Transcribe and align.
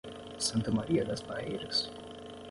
Santa 0.39 0.71
Maria 0.71 1.05
das 1.05 1.21
Barreiras 1.21 1.91